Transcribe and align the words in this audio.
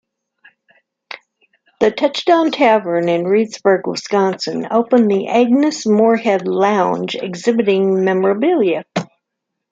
The 1.79 1.91
Touchdown 1.91 2.49
Tavern 2.49 3.07
in 3.07 3.23
Reedsburg, 3.25 3.85
Wisconsin, 3.85 4.67
opened 4.71 5.11
the 5.11 5.27
Agnes 5.27 5.85
Moorehead 5.85 6.47
Lounge, 6.47 7.13
exhibiting 7.15 8.03
memorabilia. 8.03 8.83